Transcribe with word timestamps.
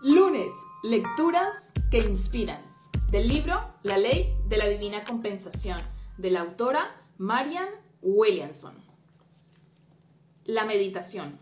Lunes, 0.00 0.52
lecturas 0.84 1.72
que 1.90 1.98
inspiran. 1.98 2.62
Del 3.10 3.26
libro 3.26 3.54
La 3.82 3.98
ley 3.98 4.32
de 4.46 4.56
la 4.56 4.68
divina 4.68 5.02
compensación, 5.02 5.80
de 6.18 6.30
la 6.30 6.42
autora 6.42 6.94
Marian 7.18 7.66
Williamson. 8.00 8.74
La 10.44 10.64
meditación. 10.64 11.40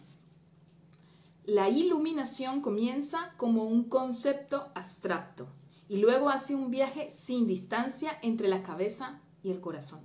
La 1.44 1.68
iluminación 1.68 2.62
comienza 2.62 3.34
como 3.36 3.64
un 3.64 3.90
concepto 3.90 4.68
abstracto 4.74 5.48
y 5.86 5.98
luego 5.98 6.30
hace 6.30 6.54
un 6.54 6.70
viaje 6.70 7.10
sin 7.10 7.46
distancia 7.46 8.18
entre 8.22 8.48
la 8.48 8.62
cabeza 8.62 9.20
y 9.42 9.50
el 9.50 9.60
corazón. 9.60 10.00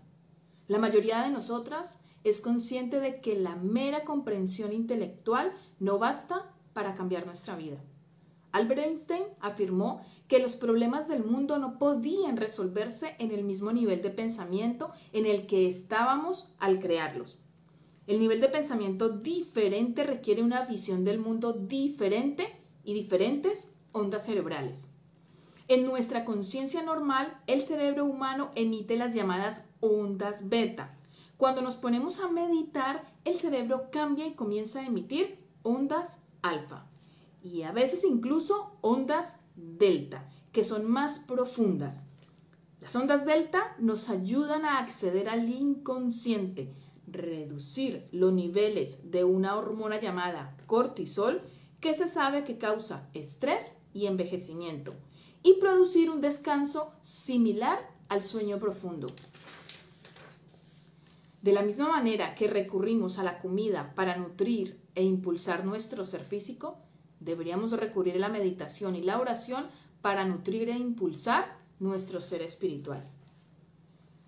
La 0.67 0.77
mayoría 0.77 1.21
de 1.21 1.29
nosotras 1.29 2.03
es 2.25 2.41
consciente 2.41 2.99
de 2.99 3.21
que 3.21 3.39
la 3.39 3.55
mera 3.55 4.03
comprensión 4.03 4.73
intelectual 4.73 5.53
no 5.79 5.99
basta 5.99 6.53
para 6.73 6.95
cambiar 6.95 7.25
nuestra 7.25 7.55
vida. 7.55 7.81
Albert 8.51 8.81
Einstein 8.81 9.23
afirmó 9.39 10.01
que 10.27 10.39
los 10.39 10.55
problemas 10.55 11.07
del 11.07 11.23
mundo 11.23 11.57
no 11.57 11.77
podían 11.77 12.37
resolverse 12.37 13.15
en 13.19 13.31
el 13.31 13.43
mismo 13.43 13.71
nivel 13.71 14.01
de 14.01 14.09
pensamiento 14.09 14.91
en 15.13 15.25
el 15.25 15.47
que 15.47 15.69
estábamos 15.69 16.53
al 16.59 16.79
crearlos. 16.79 17.39
El 18.07 18.19
nivel 18.19 18.41
de 18.41 18.49
pensamiento 18.49 19.09
diferente 19.09 20.03
requiere 20.03 20.43
una 20.43 20.65
visión 20.65 21.05
del 21.05 21.19
mundo 21.19 21.53
diferente 21.53 22.47
y 22.83 22.93
diferentes 22.93 23.79
ondas 23.93 24.25
cerebrales. 24.25 24.91
En 25.67 25.85
nuestra 25.85 26.25
conciencia 26.25 26.81
normal, 26.83 27.41
el 27.47 27.61
cerebro 27.61 28.03
humano 28.03 28.51
emite 28.55 28.97
las 28.97 29.13
llamadas 29.13 29.69
ondas 29.79 30.49
beta. 30.49 30.97
Cuando 31.37 31.61
nos 31.61 31.77
ponemos 31.77 32.19
a 32.19 32.27
meditar, 32.27 33.05
el 33.23 33.35
cerebro 33.35 33.89
cambia 33.91 34.27
y 34.27 34.33
comienza 34.33 34.81
a 34.81 34.85
emitir 34.85 35.39
ondas 35.63 36.23
alfa 36.41 36.90
y 37.43 37.63
a 37.63 37.71
veces 37.71 38.03
incluso 38.03 38.77
ondas 38.81 39.45
delta, 39.55 40.29
que 40.51 40.63
son 40.63 40.89
más 40.89 41.19
profundas. 41.19 42.09
Las 42.79 42.95
ondas 42.95 43.25
delta 43.25 43.75
nos 43.79 44.09
ayudan 44.09 44.65
a 44.65 44.79
acceder 44.79 45.29
al 45.29 45.47
inconsciente, 45.49 46.73
reducir 47.07 48.07
los 48.11 48.33
niveles 48.33 49.11
de 49.11 49.23
una 49.23 49.55
hormona 49.55 49.99
llamada 49.99 50.55
cortisol, 50.67 51.41
que 51.79 51.93
se 51.93 52.07
sabe 52.07 52.43
que 52.43 52.57
causa 52.57 53.09
estrés 53.13 53.81
y 53.93 54.05
envejecimiento, 54.05 54.93
y 55.43 55.55
producir 55.55 56.09
un 56.09 56.21
descanso 56.21 56.93
similar 57.01 57.89
al 58.07 58.23
sueño 58.23 58.59
profundo. 58.59 59.07
De 61.41 61.53
la 61.53 61.63
misma 61.63 61.89
manera 61.89 62.35
que 62.35 62.47
recurrimos 62.47 63.17
a 63.17 63.23
la 63.23 63.39
comida 63.39 63.93
para 63.95 64.15
nutrir 64.15 64.79
e 64.93 65.03
impulsar 65.03 65.65
nuestro 65.65 66.05
ser 66.05 66.21
físico, 66.21 66.77
deberíamos 67.21 67.71
recurrir 67.71 68.15
a 68.15 68.19
la 68.19 68.29
meditación 68.29 68.95
y 68.95 69.01
la 69.01 69.19
oración 69.19 69.67
para 70.01 70.25
nutrir 70.25 70.69
e 70.69 70.77
impulsar 70.77 71.57
nuestro 71.79 72.19
ser 72.19 72.41
espiritual. 72.41 73.07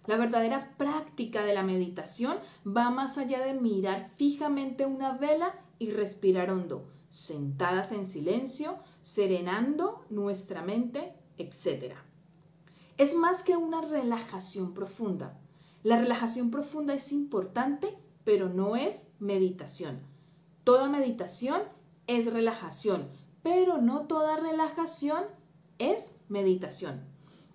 La 0.05 0.17
verdadera 0.17 0.75
práctica 0.77 1.43
de 1.43 1.53
la 1.53 1.63
meditación 1.63 2.37
va 2.65 2.89
más 2.89 3.17
allá 3.17 3.43
de 3.43 3.53
mirar 3.53 4.09
fijamente 4.17 4.85
una 4.85 5.17
vela 5.17 5.53
y 5.79 5.91
respirar 5.91 6.51
hondo, 6.51 6.87
sentadas 7.09 7.91
en 7.91 8.05
silencio, 8.05 8.77
serenando 9.01 10.05
nuestra 10.09 10.61
mente, 10.61 11.15
etc. 11.37 11.95
Es 12.97 13.15
más 13.15 13.43
que 13.43 13.55
una 13.55 13.81
relajación 13.81 14.73
profunda. 14.73 15.39
La 15.83 15.99
relajación 15.99 16.51
profunda 16.51 16.93
es 16.93 17.11
importante, 17.11 17.97
pero 18.23 18.49
no 18.49 18.75
es 18.75 19.13
meditación. 19.19 20.01
Toda 20.63 20.89
meditación 20.89 21.61
es 22.07 22.31
relajación, 22.31 23.07
pero 23.41 23.77
no 23.77 24.07
toda 24.07 24.37
relajación 24.37 25.23
es 25.79 26.21
meditación. 26.29 27.01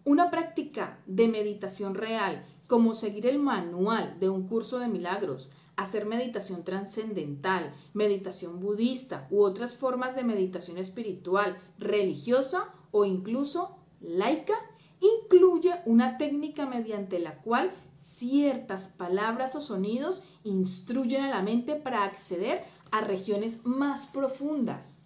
Una 0.04 0.30
práctica 0.30 1.00
de 1.06 1.28
meditación 1.28 1.94
real, 1.94 2.46
como 2.66 2.94
seguir 2.94 3.26
el 3.26 3.38
manual 3.38 4.18
de 4.20 4.28
un 4.28 4.46
curso 4.46 4.78
de 4.78 4.88
milagros, 4.88 5.50
hacer 5.76 6.06
meditación 6.06 6.64
trascendental, 6.64 7.72
meditación 7.94 8.60
budista 8.60 9.28
u 9.30 9.42
otras 9.42 9.76
formas 9.76 10.16
de 10.16 10.24
meditación 10.24 10.76
espiritual, 10.78 11.56
religiosa 11.78 12.74
o 12.90 13.04
incluso 13.04 13.78
laica, 14.00 14.54
incluye 15.00 15.74
una 15.86 16.18
técnica 16.18 16.66
mediante 16.66 17.20
la 17.20 17.42
cual 17.42 17.72
ciertas 17.94 18.88
palabras 18.88 19.54
o 19.54 19.60
sonidos 19.60 20.24
instruyen 20.42 21.22
a 21.22 21.30
la 21.30 21.42
mente 21.42 21.76
para 21.76 22.04
acceder 22.04 22.64
a 22.90 23.00
regiones 23.00 23.66
más 23.66 24.06
profundas. 24.06 25.02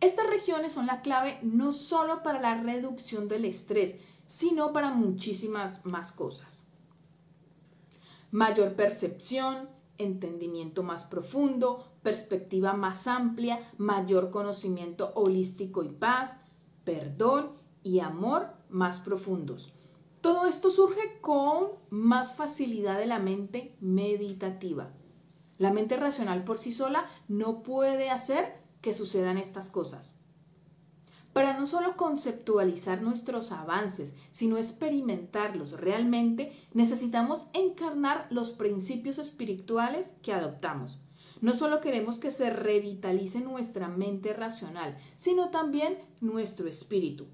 Estas 0.00 0.28
regiones 0.28 0.72
son 0.72 0.86
la 0.86 1.02
clave 1.02 1.38
no 1.42 1.72
solo 1.72 2.22
para 2.22 2.40
la 2.40 2.60
reducción 2.62 3.28
del 3.28 3.44
estrés, 3.44 4.00
sino 4.26 4.72
para 4.72 4.90
muchísimas 4.90 5.84
más 5.86 6.12
cosas. 6.12 6.66
Mayor 8.30 8.74
percepción, 8.74 9.68
entendimiento 9.96 10.82
más 10.82 11.04
profundo, 11.04 11.88
perspectiva 12.02 12.74
más 12.74 13.06
amplia, 13.06 13.60
mayor 13.78 14.30
conocimiento 14.30 15.12
holístico 15.14 15.82
y 15.82 15.88
paz, 15.88 16.42
perdón 16.84 17.52
y 17.82 18.00
amor 18.00 18.50
más 18.68 19.00
profundos. 19.00 19.72
Todo 20.20 20.46
esto 20.46 20.70
surge 20.70 21.20
con 21.20 21.68
más 21.90 22.34
facilidad 22.34 22.98
de 22.98 23.06
la 23.06 23.18
mente 23.18 23.76
meditativa. 23.80 24.92
La 25.58 25.72
mente 25.72 25.96
racional 25.96 26.44
por 26.44 26.56
sí 26.56 26.72
sola 26.72 27.06
no 27.26 27.62
puede 27.62 28.10
hacer 28.10 28.62
que 28.80 28.94
sucedan 28.94 29.38
estas 29.38 29.68
cosas. 29.68 30.14
Para 31.32 31.58
no 31.58 31.66
solo 31.66 31.96
conceptualizar 31.96 33.02
nuestros 33.02 33.52
avances, 33.52 34.16
sino 34.30 34.56
experimentarlos 34.56 35.72
realmente, 35.72 36.52
necesitamos 36.72 37.46
encarnar 37.52 38.26
los 38.30 38.52
principios 38.52 39.18
espirituales 39.18 40.14
que 40.22 40.32
adoptamos. 40.32 41.00
No 41.40 41.54
solo 41.54 41.80
queremos 41.80 42.18
que 42.18 42.32
se 42.32 42.50
revitalice 42.50 43.40
nuestra 43.40 43.86
mente 43.86 44.32
racional, 44.32 44.96
sino 45.14 45.50
también 45.50 45.98
nuestro 46.20 46.68
espíritu. 46.68 47.26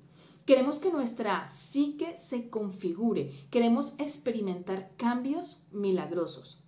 Queremos 0.44 0.78
que 0.78 0.92
nuestra 0.92 1.46
psique 1.46 2.18
se 2.18 2.50
configure, 2.50 3.32
queremos 3.50 3.94
experimentar 3.98 4.90
cambios 4.98 5.62
milagrosos. 5.72 6.63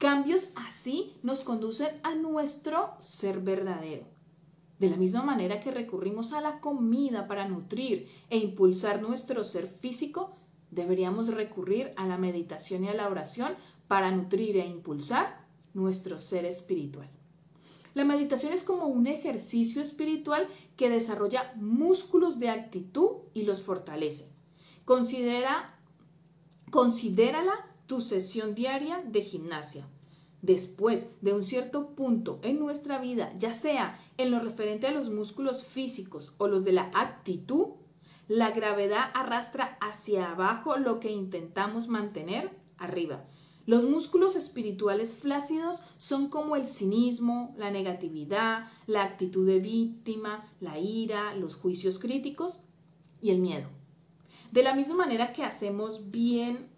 Cambios 0.00 0.52
así 0.54 1.12
nos 1.22 1.42
conducen 1.42 2.00
a 2.02 2.14
nuestro 2.14 2.94
ser 3.00 3.40
verdadero. 3.40 4.06
De 4.78 4.88
la 4.88 4.96
misma 4.96 5.22
manera 5.22 5.60
que 5.60 5.70
recurrimos 5.70 6.32
a 6.32 6.40
la 6.40 6.60
comida 6.60 7.28
para 7.28 7.46
nutrir 7.46 8.08
e 8.30 8.38
impulsar 8.38 9.02
nuestro 9.02 9.44
ser 9.44 9.66
físico, 9.66 10.38
deberíamos 10.70 11.28
recurrir 11.28 11.92
a 11.98 12.06
la 12.06 12.16
meditación 12.16 12.84
y 12.84 12.88
a 12.88 12.94
la 12.94 13.08
oración 13.08 13.52
para 13.88 14.10
nutrir 14.10 14.56
e 14.56 14.66
impulsar 14.66 15.46
nuestro 15.74 16.18
ser 16.18 16.46
espiritual. 16.46 17.10
La 17.92 18.06
meditación 18.06 18.54
es 18.54 18.64
como 18.64 18.86
un 18.86 19.06
ejercicio 19.06 19.82
espiritual 19.82 20.48
que 20.78 20.88
desarrolla 20.88 21.52
músculos 21.56 22.38
de 22.38 22.48
actitud 22.48 23.16
y 23.34 23.42
los 23.42 23.60
fortalece. 23.60 24.32
Considera, 24.86 25.78
considérala 26.70 27.69
tu 27.90 28.00
sesión 28.00 28.54
diaria 28.54 29.02
de 29.04 29.20
gimnasia. 29.20 29.84
Después 30.42 31.16
de 31.22 31.32
un 31.32 31.42
cierto 31.42 31.96
punto 31.96 32.38
en 32.44 32.60
nuestra 32.60 33.00
vida, 33.00 33.34
ya 33.36 33.52
sea 33.52 33.98
en 34.16 34.30
lo 34.30 34.38
referente 34.38 34.86
a 34.86 34.92
los 34.92 35.10
músculos 35.10 35.66
físicos 35.66 36.36
o 36.38 36.46
los 36.46 36.64
de 36.64 36.70
la 36.70 36.88
actitud, 36.94 37.70
la 38.28 38.52
gravedad 38.52 39.10
arrastra 39.12 39.76
hacia 39.80 40.30
abajo 40.30 40.76
lo 40.76 41.00
que 41.00 41.10
intentamos 41.10 41.88
mantener 41.88 42.56
arriba. 42.78 43.24
Los 43.66 43.82
músculos 43.82 44.36
espirituales 44.36 45.16
flácidos 45.16 45.82
son 45.96 46.28
como 46.28 46.54
el 46.54 46.68
cinismo, 46.68 47.56
la 47.58 47.72
negatividad, 47.72 48.68
la 48.86 49.02
actitud 49.02 49.44
de 49.44 49.58
víctima, 49.58 50.48
la 50.60 50.78
ira, 50.78 51.34
los 51.34 51.56
juicios 51.56 51.98
críticos 51.98 52.60
y 53.20 53.30
el 53.30 53.40
miedo. 53.40 53.68
De 54.52 54.62
la 54.62 54.76
misma 54.76 54.94
manera 54.94 55.32
que 55.32 55.42
hacemos 55.42 56.12
bien 56.12 56.69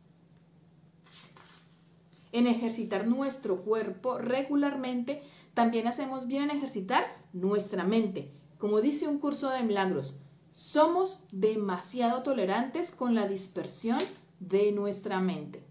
en 2.32 2.46
ejercitar 2.46 3.06
nuestro 3.06 3.62
cuerpo 3.62 4.19
regularmente, 4.19 5.23
también 5.55 5.87
hacemos 5.87 6.26
bien 6.26 6.44
en 6.44 6.56
ejercitar 6.56 7.05
nuestra 7.32 7.84
mente. 7.84 8.32
Como 8.58 8.81
dice 8.81 9.08
un 9.08 9.19
curso 9.19 9.50
de 9.50 9.62
milagros, 9.62 10.17
somos 10.52 11.20
demasiado 11.31 12.23
tolerantes 12.23 12.90
con 12.90 13.14
la 13.14 13.26
dispersión 13.26 14.00
de 14.40 14.73
nuestra 14.73 15.20
mente. 15.20 15.62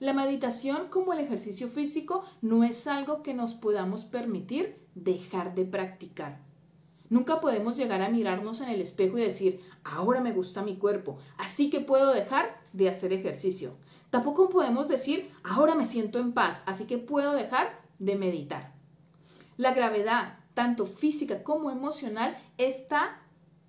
La 0.00 0.12
meditación 0.12 0.88
como 0.88 1.12
el 1.12 1.20
ejercicio 1.20 1.68
físico 1.68 2.24
no 2.42 2.64
es 2.64 2.86
algo 2.86 3.22
que 3.22 3.34
nos 3.34 3.54
podamos 3.54 4.04
permitir 4.04 4.76
dejar 4.94 5.54
de 5.54 5.64
practicar. 5.64 6.40
Nunca 7.08 7.40
podemos 7.40 7.76
llegar 7.76 8.02
a 8.02 8.08
mirarnos 8.08 8.60
en 8.60 8.70
el 8.70 8.80
espejo 8.80 9.18
y 9.18 9.22
decir, 9.22 9.60
ahora 9.84 10.20
me 10.20 10.32
gusta 10.32 10.62
mi 10.62 10.76
cuerpo, 10.76 11.18
así 11.38 11.70
que 11.70 11.80
puedo 11.80 12.12
dejar 12.12 12.60
de 12.72 12.88
hacer 12.88 13.12
ejercicio. 13.12 13.76
Tampoco 14.14 14.48
podemos 14.48 14.86
decir, 14.86 15.28
ahora 15.42 15.74
me 15.74 15.86
siento 15.86 16.20
en 16.20 16.34
paz, 16.34 16.62
así 16.66 16.86
que 16.86 16.98
puedo 16.98 17.32
dejar 17.32 17.82
de 17.98 18.14
meditar. 18.14 18.72
La 19.56 19.74
gravedad 19.74 20.38
tanto 20.54 20.86
física 20.86 21.42
como 21.42 21.68
emocional, 21.72 22.38
está, 22.56 23.20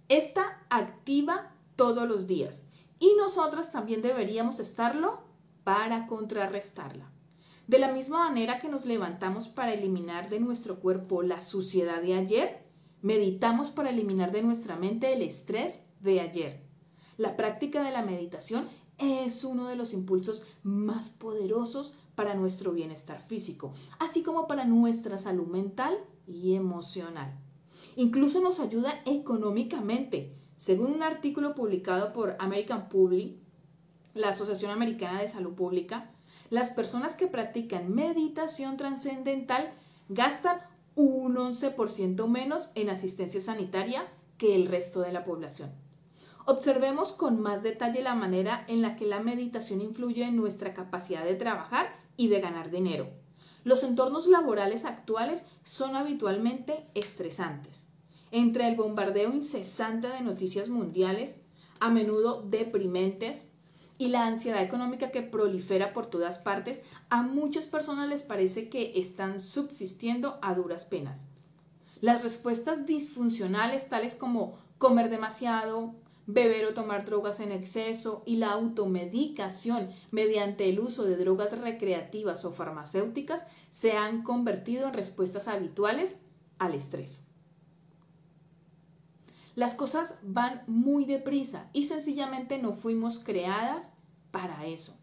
está 0.07 0.63
activa 0.69 1.51
todos 1.75 2.07
los 2.07 2.27
días. 2.27 2.69
Y 2.99 3.11
nosotras 3.17 3.71
también 3.71 4.03
deberíamos 4.03 4.59
estarlo 4.59 5.23
para 5.63 6.05
contrarrestarla. 6.05 7.09
De 7.65 7.79
la 7.79 7.91
misma 7.91 8.29
manera 8.29 8.59
que 8.59 8.69
nos 8.69 8.85
levantamos 8.85 9.47
para 9.47 9.73
eliminar 9.73 10.29
de 10.29 10.39
nuestro 10.39 10.79
cuerpo 10.79 11.23
la 11.23 11.41
suciedad 11.41 12.03
de 12.03 12.13
ayer, 12.13 12.67
meditamos 13.01 13.71
para 13.71 13.89
eliminar 13.89 14.31
de 14.31 14.43
nuestra 14.43 14.75
mente 14.75 15.11
el 15.11 15.23
estrés 15.23 15.89
de 16.01 16.21
ayer. 16.21 16.61
La 17.17 17.35
práctica 17.35 17.81
de 17.81 17.89
la 17.89 18.03
meditación 18.03 18.67
es 18.97 19.43
uno 19.43 19.67
de 19.67 19.75
los 19.75 19.93
impulsos 19.93 20.43
más 20.63 21.09
poderosos 21.09 21.95
para 22.15 22.33
nuestro 22.33 22.71
bienestar 22.71 23.21
físico, 23.21 23.73
así 23.99 24.23
como 24.23 24.47
para 24.47 24.65
nuestra 24.65 25.17
salud 25.17 25.47
mental 25.47 25.97
y 26.27 26.55
emocional. 26.55 27.37
Incluso 27.95 28.41
nos 28.41 28.59
ayuda 28.59 29.01
económicamente. 29.05 30.33
Según 30.57 30.93
un 30.93 31.03
artículo 31.03 31.55
publicado 31.55 32.13
por 32.13 32.35
American 32.39 32.89
Public, 32.89 33.37
la 34.13 34.29
Asociación 34.29 34.71
Americana 34.71 35.21
de 35.21 35.27
Salud 35.27 35.53
Pública, 35.53 36.11
las 36.49 36.69
personas 36.69 37.15
que 37.15 37.27
practican 37.27 37.93
meditación 37.93 38.77
trascendental 38.77 39.73
gastan 40.09 40.59
un 40.95 41.35
11% 41.35 42.27
menos 42.27 42.71
en 42.75 42.89
asistencia 42.89 43.41
sanitaria 43.41 44.07
que 44.37 44.55
el 44.55 44.67
resto 44.67 45.01
de 45.01 45.11
la 45.11 45.25
población. 45.25 45.71
Observemos 46.47 47.11
con 47.11 47.41
más 47.41 47.63
detalle 47.63 48.03
la 48.03 48.13
manera 48.13 48.65
en 48.67 48.83
la 48.83 48.95
que 48.95 49.07
la 49.07 49.19
meditación 49.19 49.81
influye 49.81 50.23
en 50.23 50.35
nuestra 50.35 50.75
capacidad 50.75 51.23
de 51.23 51.33
trabajar 51.33 51.87
y 52.17 52.27
de 52.27 52.39
ganar 52.39 52.69
dinero. 52.69 53.09
Los 53.63 53.83
entornos 53.83 54.27
laborales 54.27 54.85
actuales 54.85 55.47
son 55.63 55.95
habitualmente 55.95 56.85
estresantes. 56.93 57.87
Entre 58.29 58.67
el 58.67 58.75
bombardeo 58.75 59.33
incesante 59.33 60.07
de 60.07 60.21
noticias 60.21 60.69
mundiales, 60.69 61.41
a 61.79 61.89
menudo 61.89 62.43
deprimentes, 62.43 63.49
y 63.97 64.09
la 64.09 64.27
ansiedad 64.27 64.61
económica 64.61 65.09
que 65.09 65.21
prolifera 65.21 65.93
por 65.93 66.07
todas 66.07 66.37
partes, 66.37 66.83
a 67.09 67.21
muchas 67.21 67.65
personas 67.65 68.09
les 68.09 68.23
parece 68.23 68.69
que 68.69 68.99
están 68.99 69.39
subsistiendo 69.39 70.37
a 70.41 70.53
duras 70.53 70.85
penas. 70.85 71.25
Las 72.01 72.21
respuestas 72.21 72.85
disfuncionales 72.85 73.89
tales 73.89 74.15
como 74.15 74.57
comer 74.77 75.09
demasiado, 75.09 75.95
beber 76.27 76.65
o 76.65 76.73
tomar 76.73 77.05
drogas 77.05 77.39
en 77.39 77.51
exceso 77.51 78.23
y 78.25 78.37
la 78.37 78.51
automedicación 78.51 79.89
mediante 80.11 80.69
el 80.69 80.79
uso 80.79 81.03
de 81.03 81.17
drogas 81.17 81.57
recreativas 81.59 82.45
o 82.45 82.51
farmacéuticas 82.51 83.47
se 83.69 83.93
han 83.93 84.23
convertido 84.23 84.87
en 84.87 84.93
respuestas 84.93 85.47
habituales 85.47 86.25
al 86.57 86.73
estrés. 86.73 87.27
Las 89.55 89.73
cosas 89.73 90.19
van 90.23 90.63
muy 90.67 91.05
deprisa 91.05 91.69
y 91.71 91.83
sencillamente 91.83 92.57
no 92.57 92.73
fuimos 92.73 93.19
creadas 93.19 93.97
para 94.31 94.65
eso. 94.65 94.97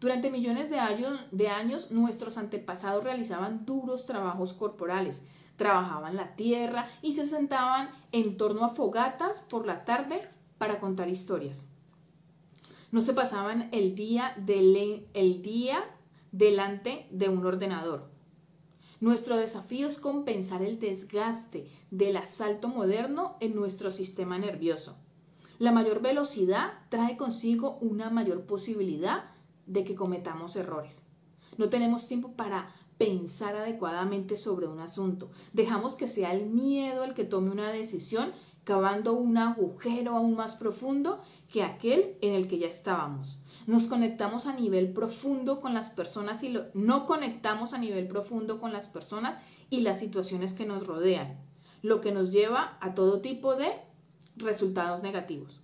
Durante 0.00 0.30
millones 0.30 0.68
de 0.68 0.78
años, 0.78 1.20
de 1.30 1.48
años, 1.48 1.90
nuestros 1.90 2.38
antepasados 2.38 3.04
realizaban 3.04 3.64
duros 3.64 4.04
trabajos 4.04 4.52
corporales, 4.52 5.28
trabajaban 5.56 6.16
la 6.16 6.34
tierra 6.36 6.88
y 7.02 7.14
se 7.14 7.26
sentaban 7.26 7.90
en 8.12 8.36
torno 8.36 8.64
a 8.64 8.68
fogatas 8.68 9.40
por 9.40 9.66
la 9.66 9.84
tarde 9.84 10.28
para 10.58 10.78
contar 10.78 11.08
historias. 11.08 11.68
No 12.92 13.02
se 13.02 13.14
pasaban 13.14 13.68
el 13.72 13.94
día, 13.94 14.34
el 15.14 15.42
día 15.42 15.84
delante 16.32 17.06
de 17.10 17.28
un 17.28 17.44
ordenador. 17.44 18.08
Nuestro 19.00 19.36
desafío 19.36 19.88
es 19.88 19.98
compensar 19.98 20.62
el 20.62 20.80
desgaste 20.80 21.68
del 21.90 22.16
asalto 22.16 22.68
moderno 22.68 23.36
en 23.40 23.54
nuestro 23.54 23.90
sistema 23.90 24.38
nervioso. 24.38 24.96
La 25.58 25.72
mayor 25.72 26.00
velocidad 26.00 26.72
trae 26.88 27.16
consigo 27.16 27.78
una 27.80 28.08
mayor 28.08 28.46
posibilidad 28.46 29.24
de 29.66 29.84
que 29.84 29.94
cometamos 29.94 30.56
errores. 30.56 31.06
No 31.58 31.68
tenemos 31.68 32.08
tiempo 32.08 32.32
para 32.32 32.74
pensar 32.98 33.56
adecuadamente 33.56 34.36
sobre 34.36 34.66
un 34.66 34.80
asunto. 34.80 35.30
Dejamos 35.52 35.94
que 35.94 36.08
sea 36.08 36.32
el 36.32 36.46
miedo 36.46 37.04
el 37.04 37.14
que 37.14 37.24
tome 37.24 37.50
una 37.50 37.70
decisión, 37.70 38.32
cavando 38.64 39.12
un 39.12 39.38
agujero 39.38 40.16
aún 40.16 40.34
más 40.36 40.56
profundo 40.56 41.20
que 41.52 41.62
aquel 41.62 42.16
en 42.20 42.34
el 42.34 42.48
que 42.48 42.58
ya 42.58 42.66
estábamos 42.66 43.38
nos 43.66 43.86
conectamos 43.86 44.46
a 44.46 44.54
nivel 44.54 44.92
profundo 44.92 45.60
con 45.60 45.74
las 45.74 45.90
personas 45.90 46.42
y 46.44 46.56
no 46.74 47.06
conectamos 47.06 47.72
a 47.72 47.78
nivel 47.78 48.06
profundo 48.06 48.60
con 48.60 48.72
las 48.72 48.86
personas 48.86 49.38
y 49.70 49.80
las 49.80 49.98
situaciones 49.98 50.52
que 50.52 50.66
nos 50.66 50.86
rodean, 50.86 51.40
lo 51.82 52.00
que 52.00 52.12
nos 52.12 52.30
lleva 52.30 52.78
a 52.80 52.94
todo 52.94 53.20
tipo 53.20 53.56
de 53.56 53.72
resultados 54.36 55.02
negativos. 55.02 55.60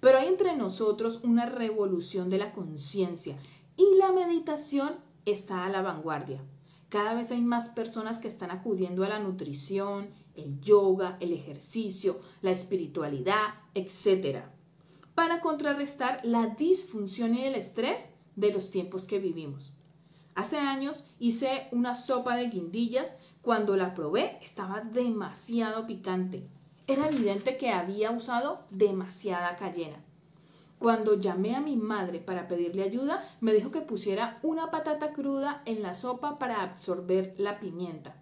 Pero 0.00 0.18
hay 0.18 0.28
entre 0.28 0.56
nosotros 0.56 1.24
una 1.24 1.46
revolución 1.46 2.28
de 2.28 2.38
la 2.38 2.52
conciencia 2.52 3.38
y 3.76 3.96
la 3.96 4.12
meditación 4.12 4.96
está 5.24 5.64
a 5.64 5.70
la 5.70 5.80
vanguardia. 5.80 6.42
Cada 6.90 7.14
vez 7.14 7.30
hay 7.30 7.40
más 7.40 7.70
personas 7.70 8.18
que 8.18 8.28
están 8.28 8.50
acudiendo 8.50 9.04
a 9.04 9.08
la 9.08 9.18
nutrición, 9.18 10.10
el 10.34 10.60
yoga, 10.60 11.16
el 11.20 11.32
ejercicio, 11.32 12.20
la 12.42 12.50
espiritualidad, 12.50 13.54
etcétera 13.74 14.52
para 15.20 15.42
contrarrestar 15.42 16.20
la 16.22 16.46
disfunción 16.46 17.34
y 17.34 17.44
el 17.44 17.54
estrés 17.54 18.20
de 18.36 18.54
los 18.54 18.70
tiempos 18.70 19.04
que 19.04 19.18
vivimos. 19.18 19.74
Hace 20.34 20.56
años 20.56 21.10
hice 21.18 21.68
una 21.72 21.94
sopa 21.94 22.36
de 22.36 22.48
guindillas. 22.48 23.18
Cuando 23.42 23.76
la 23.76 23.92
probé 23.92 24.38
estaba 24.40 24.80
demasiado 24.80 25.86
picante. 25.86 26.48
Era 26.86 27.08
evidente 27.08 27.58
que 27.58 27.68
había 27.70 28.10
usado 28.12 28.64
demasiada 28.70 29.56
cayena. 29.56 30.02
Cuando 30.80 31.20
llamé 31.20 31.54
a 31.54 31.60
mi 31.60 31.76
madre 31.76 32.20
para 32.20 32.48
pedirle 32.48 32.82
ayuda, 32.82 33.22
me 33.42 33.52
dijo 33.52 33.70
que 33.70 33.82
pusiera 33.82 34.38
una 34.42 34.70
patata 34.70 35.12
cruda 35.12 35.60
en 35.66 35.82
la 35.82 35.94
sopa 35.94 36.38
para 36.38 36.62
absorber 36.62 37.34
la 37.36 37.60
pimienta. 37.60 38.16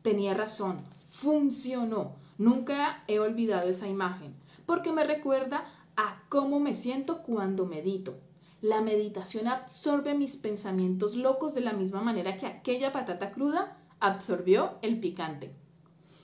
Tenía 0.00 0.32
razón, 0.32 0.76
funcionó. 1.08 2.14
Nunca 2.38 3.02
he 3.08 3.18
olvidado 3.18 3.68
esa 3.68 3.88
imagen, 3.88 4.36
porque 4.64 4.92
me 4.92 5.02
recuerda 5.02 5.64
a 5.96 6.22
cómo 6.28 6.60
me 6.60 6.76
siento 6.76 7.24
cuando 7.24 7.66
medito. 7.66 8.14
La 8.60 8.80
meditación 8.80 9.48
absorbe 9.48 10.14
mis 10.14 10.36
pensamientos 10.36 11.16
locos 11.16 11.52
de 11.52 11.62
la 11.62 11.72
misma 11.72 12.00
manera 12.00 12.38
que 12.38 12.46
aquella 12.46 12.92
patata 12.92 13.32
cruda 13.32 13.76
absorbió 13.98 14.78
el 14.82 15.00
picante. 15.00 15.52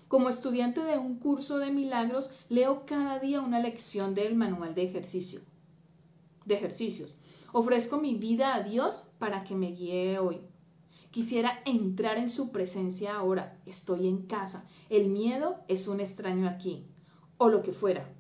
Como 0.07 0.29
estudiante 0.29 0.83
de 0.83 0.99
un 0.99 1.19
curso 1.19 1.59
de 1.59 1.73
milagros, 1.73 2.31
leo 2.49 2.87
cada 2.87 3.19
día 3.19 3.41
una 3.41 3.59
lección 3.59 4.15
del 4.15 4.37
manual 4.37 4.77
de 4.77 4.85
ejercicio. 4.85 5.41
De 6.51 6.57
ejercicios. 6.57 7.17
Ofrezco 7.53 7.99
mi 7.99 8.17
vida 8.17 8.57
a 8.57 8.63
Dios 8.65 9.05
para 9.21 9.45
que 9.45 9.55
me 9.55 9.71
guíe 9.71 10.19
hoy. 10.19 10.41
Quisiera 11.13 11.63
entrar 11.65 12.19
en 12.19 12.29
su 12.29 12.51
presencia 12.51 13.15
ahora. 13.15 13.63
Estoy 13.67 14.09
en 14.09 14.27
casa. 14.27 14.67
El 14.89 15.11
miedo 15.11 15.61
es 15.69 15.87
un 15.87 16.01
extraño 16.01 16.49
aquí. 16.49 16.89
O 17.37 17.51
lo 17.51 17.63
que 17.63 17.71
fuera. 17.71 18.13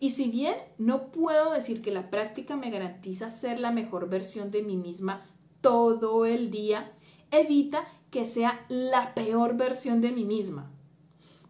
Y 0.00 0.10
si 0.10 0.28
bien 0.28 0.56
no 0.76 1.12
puedo 1.12 1.52
decir 1.52 1.80
que 1.80 1.92
la 1.92 2.10
práctica 2.10 2.56
me 2.56 2.72
garantiza 2.72 3.30
ser 3.30 3.60
la 3.60 3.70
mejor 3.70 4.08
versión 4.08 4.50
de 4.50 4.64
mí 4.64 4.76
misma 4.76 5.22
todo 5.60 6.26
el 6.26 6.50
día, 6.50 6.92
evita 7.30 7.86
que 8.10 8.24
sea 8.24 8.58
la 8.68 9.14
peor 9.14 9.56
versión 9.56 10.00
de 10.00 10.10
mí 10.10 10.24
misma. 10.24 10.72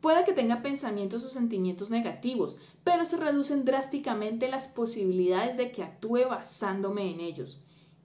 Puede 0.01 0.25
que 0.25 0.33
tenga 0.33 0.63
pensamientos 0.63 1.25
o 1.25 1.29
sentimientos 1.29 1.91
negativos, 1.91 2.59
pero 2.85 3.05
se 3.05 3.17
reducen 3.17 3.65
drásticamente 3.65 4.49
las 4.49 4.69
posibilidades 4.69 5.57
de 5.57 5.73
que 5.73 5.83
actúe 5.83 6.29
basándome 6.29 7.11
en 7.11 7.21
ellos. 7.21 7.65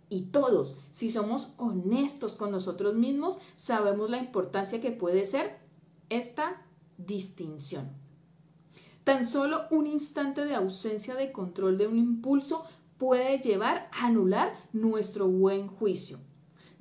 Y 0.09 0.25
todos, 0.25 0.77
si 0.91 1.09
somos 1.09 1.53
honestos 1.57 2.35
con 2.35 2.51
nosotros 2.51 2.95
mismos, 2.95 3.39
sabemos 3.55 4.09
la 4.09 4.17
importancia 4.17 4.81
que 4.81 4.91
puede 4.91 5.25
ser 5.25 5.59
esta 6.09 6.62
distinción. 6.97 7.89
Tan 9.03 9.25
solo 9.25 9.63
un 9.69 9.88
instante 9.88 10.45
de 10.45 10.55
ausencia 10.55 11.15
de 11.15 11.31
control 11.31 11.77
de 11.77 11.88
un 11.88 11.97
impulso 11.97 12.63
puede 12.97 13.39
llevar 13.39 13.89
a 13.91 14.07
anular 14.07 14.55
nuestro 14.71 15.27
buen 15.27 15.67
juicio. 15.67 16.19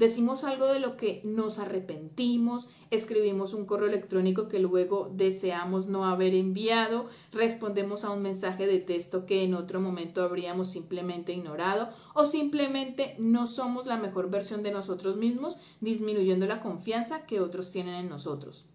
Decimos 0.02 0.42
algo 0.42 0.66
de 0.66 0.80
lo 0.80 0.96
que 0.96 1.20
nos 1.22 1.60
arrepentimos, 1.60 2.68
escribimos 2.90 3.54
un 3.54 3.66
correo 3.66 3.86
electrónico 3.86 4.48
que 4.48 4.58
luego 4.58 5.08
deseamos 5.14 5.86
no 5.86 6.04
haber 6.06 6.34
enviado, 6.34 7.06
respondemos 7.30 8.04
a 8.04 8.10
un 8.10 8.20
mensaje 8.20 8.66
de 8.66 8.80
texto 8.80 9.26
que 9.26 9.44
en 9.44 9.54
otro 9.54 9.80
momento 9.80 10.24
habríamos 10.24 10.72
simplemente 10.72 11.32
ignorado 11.32 11.90
o 12.14 12.26
simplemente 12.26 13.14
no 13.20 13.46
somos 13.46 13.86
la 13.86 13.96
mejor 13.96 14.28
versión 14.28 14.64
de 14.64 14.72
nosotros 14.72 15.16
mismos, 15.18 15.58
disminuyendo 15.80 16.48
la 16.48 16.62
confianza 16.62 17.24
que 17.24 17.38
otros 17.38 17.70
tienen 17.70 17.94
en 17.94 18.08
nosotros. 18.08 18.66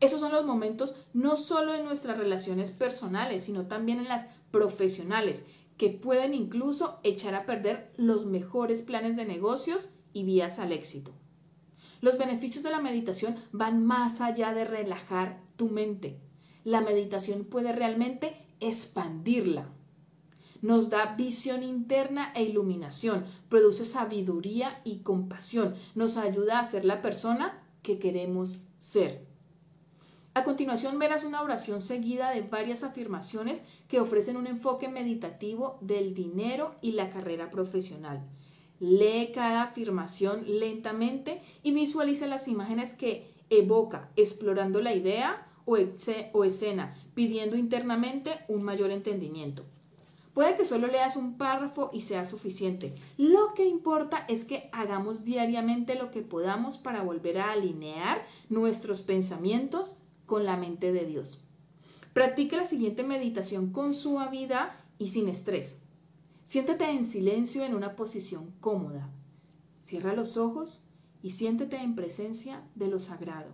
Esos 0.00 0.20
son 0.20 0.32
los 0.32 0.44
momentos 0.44 0.94
no 1.14 1.36
solo 1.36 1.72
en 1.74 1.86
nuestras 1.86 2.18
relaciones 2.18 2.70
personales, 2.70 3.44
sino 3.44 3.66
también 3.66 3.98
en 3.98 4.08
las 4.08 4.28
profesionales, 4.50 5.46
que 5.78 5.88
pueden 5.88 6.34
incluso 6.34 7.00
echar 7.02 7.34
a 7.34 7.46
perder 7.46 7.92
los 7.96 8.26
mejores 8.26 8.82
planes 8.82 9.16
de 9.16 9.24
negocios 9.24 9.88
y 10.16 10.24
vías 10.24 10.58
al 10.58 10.72
éxito. 10.72 11.12
Los 12.00 12.16
beneficios 12.16 12.64
de 12.64 12.70
la 12.70 12.80
meditación 12.80 13.36
van 13.52 13.84
más 13.84 14.22
allá 14.22 14.54
de 14.54 14.64
relajar 14.64 15.42
tu 15.56 15.68
mente. 15.68 16.18
La 16.64 16.80
meditación 16.80 17.44
puede 17.44 17.74
realmente 17.74 18.46
expandirla. 18.60 19.68
Nos 20.62 20.88
da 20.88 21.16
visión 21.16 21.62
interna 21.62 22.32
e 22.34 22.44
iluminación, 22.44 23.26
produce 23.50 23.84
sabiduría 23.84 24.80
y 24.84 25.00
compasión, 25.00 25.74
nos 25.94 26.16
ayuda 26.16 26.60
a 26.60 26.64
ser 26.64 26.86
la 26.86 27.02
persona 27.02 27.62
que 27.82 27.98
queremos 27.98 28.62
ser. 28.78 29.26
A 30.32 30.44
continuación 30.44 30.98
verás 30.98 31.24
una 31.24 31.42
oración 31.42 31.82
seguida 31.82 32.30
de 32.30 32.40
varias 32.40 32.84
afirmaciones 32.84 33.64
que 33.86 34.00
ofrecen 34.00 34.38
un 34.38 34.46
enfoque 34.46 34.88
meditativo 34.88 35.76
del 35.82 36.14
dinero 36.14 36.74
y 36.80 36.92
la 36.92 37.10
carrera 37.10 37.50
profesional. 37.50 38.26
Lee 38.80 39.30
cada 39.32 39.62
afirmación 39.62 40.44
lentamente 40.46 41.42
y 41.62 41.72
visualiza 41.72 42.26
las 42.26 42.48
imágenes 42.48 42.94
que 42.94 43.30
evoca, 43.50 44.10
explorando 44.16 44.80
la 44.80 44.94
idea 44.94 45.46
o, 45.64 45.76
escena, 46.44 46.94
pidiendo 47.14 47.56
internamente 47.56 48.40
un 48.48 48.62
mayor 48.62 48.90
entendimiento. 48.90 49.64
Puede 50.32 50.56
que 50.56 50.66
solo 50.66 50.86
leas 50.86 51.16
un 51.16 51.38
párrafo 51.38 51.90
y 51.94 52.02
sea 52.02 52.26
suficiente. 52.26 52.94
Lo 53.16 53.54
que 53.54 53.64
importa 53.64 54.26
es 54.28 54.44
que 54.44 54.68
hagamos 54.70 55.24
diariamente 55.24 55.94
lo 55.94 56.10
que 56.10 56.20
podamos 56.20 56.76
para 56.76 57.02
volver 57.02 57.38
a 57.38 57.52
alinear 57.52 58.24
nuestros 58.50 59.00
pensamientos 59.00 59.96
con 60.26 60.44
la 60.44 60.58
mente 60.58 60.92
de 60.92 61.06
Dios. 61.06 61.40
Practica 62.12 62.58
la 62.58 62.66
siguiente 62.66 63.02
meditación 63.02 63.72
con 63.72 63.94
suavidad 63.94 64.72
y 64.98 65.08
sin 65.08 65.28
estrés. 65.28 65.85
Siéntate 66.46 66.88
en 66.88 67.04
silencio 67.04 67.64
en 67.64 67.74
una 67.74 67.96
posición 67.96 68.52
cómoda. 68.60 69.10
Cierra 69.80 70.14
los 70.14 70.36
ojos 70.36 70.86
y 71.20 71.30
siéntete 71.30 71.76
en 71.78 71.96
presencia 71.96 72.62
de 72.76 72.86
lo 72.86 73.00
sagrado. 73.00 73.50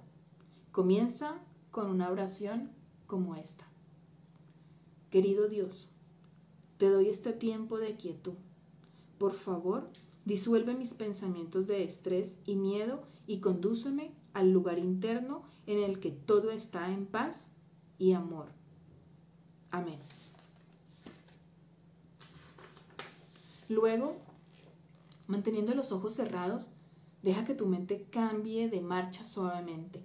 Comienza 0.72 1.40
con 1.70 1.88
una 1.88 2.10
oración 2.10 2.70
como 3.06 3.34
esta. 3.34 3.64
Querido 5.08 5.48
Dios, 5.48 5.94
te 6.76 6.90
doy 6.90 7.08
este 7.08 7.32
tiempo 7.32 7.78
de 7.78 7.96
quietud. 7.96 8.34
Por 9.16 9.36
favor, 9.36 9.88
disuelve 10.26 10.74
mis 10.74 10.92
pensamientos 10.92 11.66
de 11.66 11.84
estrés 11.84 12.42
y 12.44 12.56
miedo 12.56 13.04
y 13.26 13.40
condúceme 13.40 14.12
al 14.34 14.52
lugar 14.52 14.78
interno 14.78 15.44
en 15.66 15.82
el 15.82 15.98
que 15.98 16.10
todo 16.10 16.50
está 16.50 16.90
en 16.90 17.06
paz 17.06 17.56
y 17.98 18.12
amor. 18.12 18.48
Amén. 19.70 19.98
Luego, 23.72 24.18
manteniendo 25.26 25.74
los 25.74 25.92
ojos 25.92 26.12
cerrados, 26.12 26.72
deja 27.22 27.46
que 27.46 27.54
tu 27.54 27.66
mente 27.66 28.06
cambie 28.10 28.68
de 28.68 28.82
marcha 28.82 29.24
suavemente. 29.24 30.02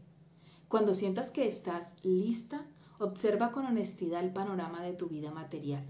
Cuando 0.70 0.94
sientas 0.94 1.32
que 1.32 1.46
estás 1.46 1.98
lista, 2.06 2.66
observa 2.98 3.52
con 3.52 3.66
honestidad 3.66 4.24
el 4.24 4.32
panorama 4.32 4.82
de 4.82 4.94
tu 4.94 5.10
vida 5.10 5.32
material. 5.32 5.84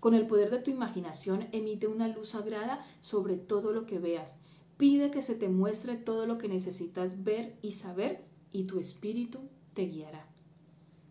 Con 0.00 0.14
el 0.14 0.26
poder 0.26 0.50
de 0.50 0.60
tu 0.60 0.70
imaginación 0.70 1.46
emite 1.52 1.88
una 1.88 2.08
luz 2.08 2.30
sagrada 2.30 2.82
sobre 3.00 3.36
todo 3.36 3.72
lo 3.72 3.84
que 3.84 3.98
veas. 3.98 4.38
Pide 4.78 5.10
que 5.10 5.20
se 5.20 5.34
te 5.34 5.50
muestre 5.50 5.96
todo 5.96 6.26
lo 6.26 6.38
que 6.38 6.48
necesitas 6.48 7.22
ver 7.22 7.58
y 7.60 7.72
saber 7.72 8.24
y 8.50 8.64
tu 8.64 8.78
espíritu 8.80 9.40
te 9.74 9.82
guiará. 9.88 10.26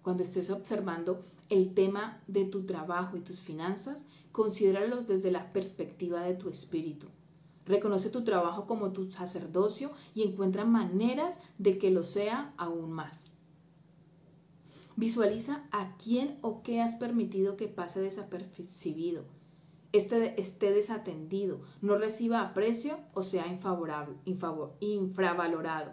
Cuando 0.01 0.23
estés 0.23 0.49
observando 0.49 1.23
el 1.49 1.73
tema 1.73 2.21
de 2.27 2.45
tu 2.45 2.65
trabajo 2.65 3.17
y 3.17 3.21
tus 3.21 3.41
finanzas, 3.41 4.09
considéralos 4.31 5.07
desde 5.07 5.31
la 5.31 5.53
perspectiva 5.53 6.21
de 6.21 6.33
tu 6.33 6.49
espíritu. 6.49 7.07
Reconoce 7.65 8.09
tu 8.09 8.23
trabajo 8.23 8.67
como 8.67 8.91
tu 8.91 9.09
sacerdocio 9.11 9.91
y 10.13 10.23
encuentra 10.23 10.65
maneras 10.65 11.41
de 11.57 11.77
que 11.77 11.91
lo 11.91 12.03
sea 12.03 12.53
aún 12.57 12.91
más. 12.91 13.31
Visualiza 14.95 15.63
a 15.71 15.95
quién 15.97 16.37
o 16.41 16.61
qué 16.61 16.81
has 16.81 16.95
permitido 16.95 17.55
que 17.55 17.67
pase 17.67 18.01
desapercibido, 18.01 19.23
esté, 19.91 20.39
esté 20.39 20.71
desatendido, 20.71 21.61
no 21.81 21.97
reciba 21.97 22.41
aprecio 22.41 22.99
o 23.13 23.23
sea 23.23 23.47
infravalorado. 24.79 25.91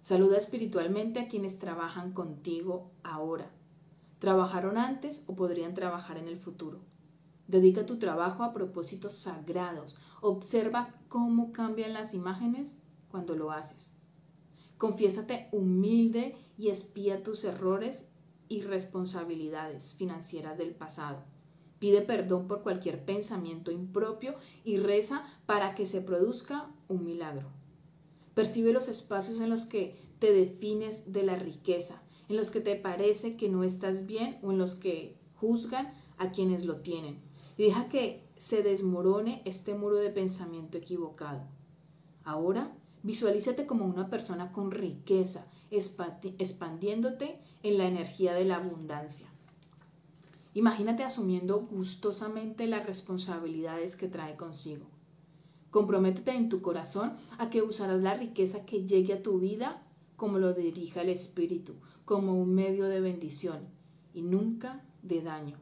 Saluda 0.00 0.38
espiritualmente 0.38 1.20
a 1.20 1.28
quienes 1.28 1.58
trabajan 1.58 2.12
contigo 2.12 2.90
ahora. 3.02 3.50
Trabajaron 4.24 4.78
antes 4.78 5.22
o 5.26 5.36
podrían 5.36 5.74
trabajar 5.74 6.16
en 6.16 6.28
el 6.28 6.38
futuro. 6.38 6.80
Dedica 7.46 7.84
tu 7.84 7.98
trabajo 7.98 8.42
a 8.42 8.54
propósitos 8.54 9.18
sagrados. 9.18 9.98
Observa 10.22 10.94
cómo 11.08 11.52
cambian 11.52 11.92
las 11.92 12.14
imágenes 12.14 12.84
cuando 13.10 13.36
lo 13.36 13.50
haces. 13.50 13.92
Confiésate 14.78 15.50
humilde 15.52 16.36
y 16.56 16.70
espía 16.70 17.22
tus 17.22 17.44
errores 17.44 18.12
y 18.48 18.62
responsabilidades 18.62 19.92
financieras 19.92 20.56
del 20.56 20.74
pasado. 20.74 21.22
Pide 21.78 22.00
perdón 22.00 22.48
por 22.48 22.62
cualquier 22.62 23.04
pensamiento 23.04 23.72
impropio 23.72 24.36
y 24.64 24.78
reza 24.78 25.26
para 25.44 25.74
que 25.74 25.84
se 25.84 26.00
produzca 26.00 26.70
un 26.88 27.04
milagro. 27.04 27.50
Percibe 28.32 28.72
los 28.72 28.88
espacios 28.88 29.38
en 29.42 29.50
los 29.50 29.66
que 29.66 30.00
te 30.18 30.32
defines 30.32 31.12
de 31.12 31.24
la 31.24 31.36
riqueza, 31.36 32.00
en 32.28 32.36
los 32.36 32.50
que 32.50 32.60
te 32.60 32.76
parece 32.76 33.36
que 33.36 33.48
no 33.48 33.64
estás 33.64 34.06
bien 34.06 34.38
o 34.42 34.52
en 34.52 34.58
los 34.58 34.74
que 34.74 35.16
juzgan 35.36 35.92
a 36.18 36.30
quienes 36.30 36.64
lo 36.64 36.76
tienen. 36.76 37.20
Y 37.56 37.64
deja 37.64 37.88
que 37.88 38.22
se 38.36 38.62
desmorone 38.62 39.42
este 39.44 39.74
muro 39.74 39.96
de 39.96 40.10
pensamiento 40.10 40.78
equivocado. 40.78 41.42
Ahora, 42.24 42.72
visualízate 43.02 43.66
como 43.66 43.84
una 43.84 44.08
persona 44.08 44.52
con 44.52 44.70
riqueza, 44.70 45.46
expandiéndote 45.70 47.38
en 47.62 47.78
la 47.78 47.86
energía 47.86 48.34
de 48.34 48.44
la 48.44 48.56
abundancia. 48.56 49.28
Imagínate 50.54 51.02
asumiendo 51.02 51.60
gustosamente 51.60 52.66
las 52.66 52.86
responsabilidades 52.86 53.96
que 53.96 54.08
trae 54.08 54.36
consigo. 54.36 54.86
Comprométete 55.70 56.30
en 56.30 56.48
tu 56.48 56.62
corazón 56.62 57.16
a 57.38 57.50
que 57.50 57.62
usarás 57.62 58.00
la 58.00 58.14
riqueza 58.14 58.64
que 58.64 58.86
llegue 58.86 59.14
a 59.14 59.22
tu 59.22 59.40
vida 59.40 59.82
como 60.16 60.38
lo 60.38 60.54
dirija 60.54 61.02
el 61.02 61.08
Espíritu, 61.08 61.74
como 62.04 62.34
un 62.34 62.54
medio 62.54 62.86
de 62.86 63.00
bendición 63.00 63.68
y 64.12 64.22
nunca 64.22 64.84
de 65.02 65.22
daño. 65.22 65.58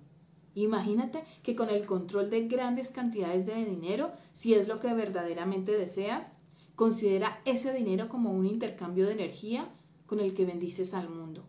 Imagínate 0.55 1.25
que 1.43 1.57
con 1.57 1.71
el 1.71 1.87
control 1.87 2.29
de 2.31 2.47
grandes 2.47 2.91
cantidades 2.91 3.47
de 3.47 3.65
dinero, 3.65 4.13
si 4.33 4.55
es 4.55 4.69
lo 4.69 4.81
que 4.81 4.93
verdaderamente 4.93 5.73
deseas, 5.73 6.37
considera 6.77 7.41
ese 7.45 7.73
dinero 7.73 8.09
como 8.09 8.33
un 8.33 8.47
intercambio 8.47 9.07
de 9.07 9.13
energía 9.13 9.73
con 10.07 10.21
el 10.21 10.35
que 10.35 10.45
bendices 10.45 10.95
al 10.95 11.09
mundo. 11.09 11.45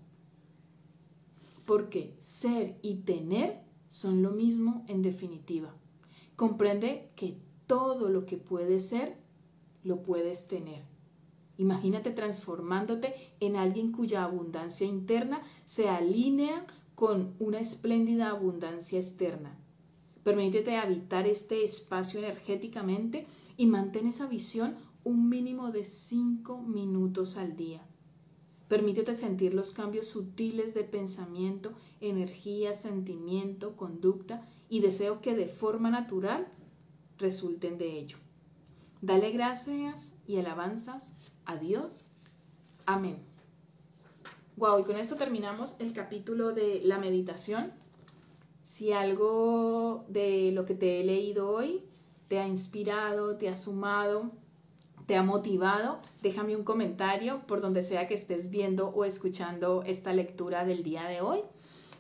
Porque 1.66 2.16
ser 2.18 2.78
y 2.82 2.96
tener 3.02 3.62
son 3.90 4.22
lo 4.22 4.32
mismo 4.32 4.86
en 4.88 5.02
definitiva. 5.02 5.76
Comprende 6.36 7.12
que 7.16 7.38
todo 7.68 8.10
lo 8.10 8.26
que 8.26 8.38
puedes 8.38 8.90
ser, 8.90 9.18
lo 9.84 10.02
puedes 10.02 10.48
tener. 10.48 10.93
Imagínate 11.64 12.12
transformándote 12.12 13.14
en 13.40 13.56
alguien 13.56 13.94
cuya 13.94 14.26
abundancia 14.26 14.86
interna 14.86 15.42
se 15.64 15.88
alinea 15.88 16.68
con 16.94 17.36
una 17.40 17.62
espléndida 17.62 18.32
abundancia 18.32 19.00
externa. 19.00 19.58
Permítete 20.26 20.76
habitar 20.76 21.26
este 21.26 21.64
espacio 21.64 22.20
energéticamente 22.20 23.28
y 23.56 23.68
mantén 23.68 24.08
esa 24.08 24.28
visión 24.28 24.76
un 25.06 25.30
mínimo 25.30 25.72
de 25.72 25.86
cinco 25.86 26.58
minutos 26.58 27.38
al 27.38 27.56
día. 27.56 27.82
Permítete 28.68 29.16
sentir 29.16 29.54
los 29.54 29.72
cambios 29.72 30.08
sutiles 30.08 30.74
de 30.74 30.84
pensamiento, 30.84 31.72
energía, 32.02 32.74
sentimiento, 32.74 33.78
conducta 33.78 34.46
y 34.68 34.82
deseo 34.82 35.22
que 35.22 35.34
de 35.34 35.48
forma 35.48 35.90
natural 35.90 36.46
resulten 37.20 37.78
de 37.78 38.00
ello. 38.00 38.18
Dale 39.02 39.32
gracias 39.32 40.22
y 40.28 40.38
alabanzas 40.38 41.23
a 41.46 41.56
Dios. 41.58 42.12
Amén. 42.86 43.18
Wow, 44.56 44.80
y 44.80 44.84
con 44.84 44.98
esto 44.98 45.16
terminamos 45.16 45.76
el 45.80 45.94
capítulo 45.94 46.54
de 46.54 46.82
la 46.84 46.98
meditación. 46.98 47.72
Si 48.64 48.92
algo 48.92 50.06
de 50.08 50.52
lo 50.52 50.66
que 50.66 50.76
te 50.76 51.00
he 51.00 51.04
leído 51.04 51.50
hoy 51.50 51.84
te 52.28 52.40
ha 52.40 52.48
inspirado, 52.48 53.38
te 53.38 53.50
ha 53.50 53.58
sumado, 53.58 54.32
te 55.06 55.16
ha 55.16 55.24
motivado, 55.24 56.00
déjame 56.22 56.56
un 56.56 56.64
comentario 56.64 57.42
por 57.46 57.62
donde 57.62 57.82
sea 57.82 58.08
que 58.08 58.14
estés 58.14 58.50
viendo 58.50 58.90
o 58.90 59.06
escuchando 59.06 59.84
esta 59.86 60.14
lectura 60.14 60.66
del 60.66 60.84
día 60.84 61.04
de 61.04 61.22
hoy. 61.22 61.42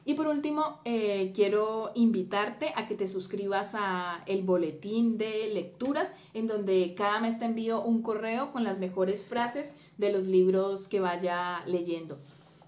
Y 0.05 0.15
por 0.15 0.27
último, 0.27 0.79
eh, 0.83 1.31
quiero 1.33 1.91
invitarte 1.95 2.73
a 2.75 2.87
que 2.87 2.95
te 2.95 3.07
suscribas 3.07 3.73
a 3.75 4.23
el 4.25 4.43
boletín 4.43 5.17
de 5.17 5.49
lecturas, 5.53 6.13
en 6.33 6.47
donde 6.47 6.93
cada 6.95 7.21
mes 7.21 7.39
te 7.39 7.45
envío 7.45 7.81
un 7.81 8.01
correo 8.01 8.51
con 8.51 8.63
las 8.63 8.79
mejores 8.79 9.23
frases 9.23 9.77
de 9.97 10.11
los 10.11 10.25
libros 10.25 10.87
que 10.87 10.99
vaya 10.99 11.63
leyendo. 11.65 12.19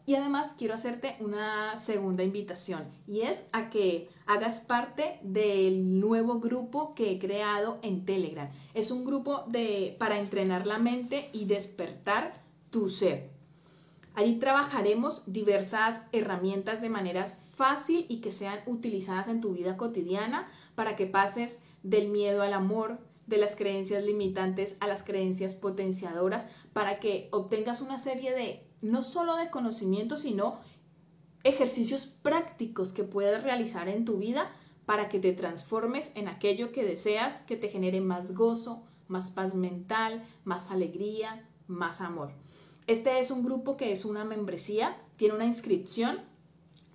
Y 0.07 0.13
además 0.15 0.53
quiero 0.57 0.75
hacerte 0.75 1.15
una 1.19 1.75
segunda 1.77 2.23
invitación 2.23 2.83
y 3.07 3.21
es 3.21 3.47
a 3.51 3.71
que 3.71 4.07
hagas 4.27 4.59
parte 4.59 5.19
del 5.23 5.99
nuevo 5.99 6.39
grupo 6.39 6.93
que 6.93 7.11
he 7.11 7.19
creado 7.19 7.79
en 7.81 8.05
Telegram. 8.05 8.49
Es 8.75 8.91
un 8.91 9.03
grupo 9.03 9.45
de, 9.47 9.95
para 9.97 10.19
entrenar 10.19 10.67
la 10.67 10.77
mente 10.77 11.29
y 11.33 11.45
despertar 11.45 12.39
tu 12.69 12.87
ser. 12.87 13.34
Allí 14.15 14.35
trabajaremos 14.39 15.23
diversas 15.27 16.07
herramientas 16.13 16.81
de 16.81 16.89
manera 16.89 17.25
fácil 17.25 18.05
y 18.07 18.21
que 18.21 18.31
sean 18.31 18.59
utilizadas 18.65 19.27
en 19.27 19.41
tu 19.41 19.51
vida 19.51 19.75
cotidiana 19.75 20.47
para 20.73 20.95
que 20.95 21.05
pases 21.05 21.63
del 21.83 22.07
miedo 22.07 22.41
al 22.41 22.53
amor, 22.53 22.97
de 23.27 23.37
las 23.37 23.57
creencias 23.57 24.03
limitantes 24.03 24.77
a 24.79 24.87
las 24.87 25.03
creencias 25.03 25.55
potenciadoras, 25.55 26.47
para 26.71 26.99
que 26.99 27.27
obtengas 27.31 27.81
una 27.81 27.97
serie 27.97 28.33
de 28.33 28.65
no 28.81 29.03
solo 29.03 29.35
de 29.35 29.49
conocimiento, 29.49 30.15
sino 30.15 30.59
ejercicios 31.43 32.05
prácticos 32.05 32.93
que 32.93 33.03
puedes 33.03 33.43
realizar 33.43 33.89
en 33.89 34.05
tu 34.05 34.17
vida 34.17 34.49
para 34.85 35.09
que 35.09 35.19
te 35.19 35.33
transformes 35.33 36.11
en 36.15 36.29
aquello 36.29 36.71
que 36.71 36.85
deseas, 36.85 37.39
que 37.41 37.57
te 37.57 37.67
genere 37.67 37.99
más 37.99 38.33
gozo, 38.33 38.85
más 39.07 39.31
paz 39.31 39.55
mental, 39.55 40.23
más 40.45 40.71
alegría, 40.71 41.49
más 41.67 41.99
amor. 41.99 42.44
Este 42.87 43.19
es 43.19 43.31
un 43.31 43.43
grupo 43.43 43.77
que 43.77 43.91
es 43.91 44.05
una 44.05 44.25
membresía, 44.25 44.95
tiene 45.17 45.35
una 45.35 45.45
inscripción. 45.45 46.19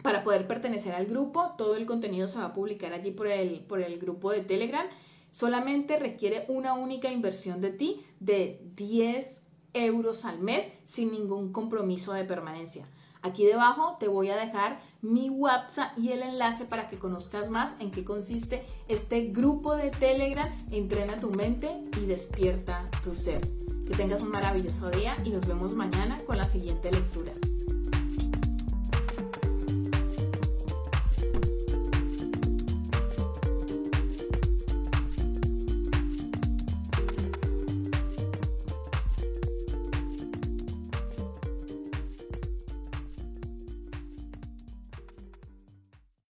Para 0.02 0.25
poder 0.25 0.47
pertenecer 0.47 0.94
al 0.94 1.06
grupo, 1.06 1.52
todo 1.59 1.75
el 1.76 1.85
contenido 1.85 2.26
se 2.26 2.38
va 2.38 2.47
a 2.47 2.52
publicar 2.52 2.92
allí 2.92 3.11
por 3.11 3.26
el, 3.26 3.61
por 3.61 3.80
el 3.80 3.99
grupo 3.99 4.30
de 4.30 4.40
Telegram. 4.40 4.87
Solamente 5.30 5.99
requiere 5.99 6.44
una 6.49 6.75
única 6.75 7.11
inversión 7.11 7.61
de 7.61 7.70
ti 7.70 8.00
de 8.18 8.62
10 8.76 9.47
euros 9.75 10.25
al 10.25 10.40
mes 10.40 10.73
sin 10.85 11.12
ningún 11.12 11.52
compromiso 11.52 12.12
de 12.12 12.25
permanencia. 12.25 12.88
Aquí 13.23 13.44
debajo 13.44 13.97
te 14.00 14.09
voy 14.09 14.30
a 14.30 14.37
dejar 14.37 14.80
mi 15.02 15.28
WhatsApp 15.28 15.99
y 15.99 16.12
el 16.12 16.23
enlace 16.23 16.64
para 16.64 16.88
que 16.88 16.99
conozcas 16.99 17.50
más 17.50 17.78
en 17.80 17.90
qué 17.90 18.04
consiste 18.04 18.64
este 18.88 19.26
grupo 19.26 19.76
de 19.76 19.90
Telegram. 19.90 20.49
Entrena 20.70 21.20
tu 21.20 21.30
mente 21.30 21.82
y 22.00 22.06
despierta 22.06 22.88
tu 23.04 23.14
ser. 23.14 23.70
Que 23.90 23.97
tengas 23.97 24.23
un 24.23 24.30
maravilloso 24.30 24.88
día 24.88 25.16
y 25.25 25.30
nos 25.30 25.49
vemos 25.49 25.75
mañana 25.75 26.16
con 26.25 26.37
la 26.37 26.44
siguiente 26.44 26.92
lectura. 26.92 27.32